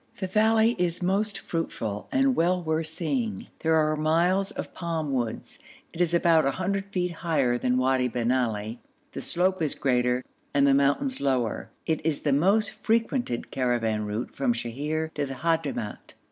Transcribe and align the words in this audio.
The 0.17 0.25
valley 0.25 0.75
is 0.79 1.03
most 1.03 1.37
fruitful 1.37 2.09
and 2.11 2.35
well 2.35 2.59
worth 2.63 2.87
seeing; 2.87 3.49
there 3.59 3.75
are 3.75 3.95
miles 3.95 4.49
of 4.49 4.73
palm 4.73 5.13
woods; 5.13 5.59
it 5.93 6.01
is 6.01 6.11
about 6.11 6.43
100 6.43 6.85
feet 6.87 7.11
higher 7.11 7.55
than 7.59 7.77
Wadi 7.77 8.07
bin 8.07 8.31
Ali, 8.31 8.79
the 9.11 9.21
slope 9.21 9.61
is 9.61 9.75
greater 9.75 10.23
and 10.55 10.65
the 10.65 10.73
mountains 10.73 11.21
lower; 11.21 11.69
it 11.85 12.03
is 12.03 12.21
the 12.21 12.33
most 12.33 12.71
frequented 12.83 13.51
caravan 13.51 14.03
route 14.05 14.35
from 14.35 14.53
Sheher 14.55 15.13
to 15.13 15.27
the 15.27 15.35
Hadhramout. 15.35 16.15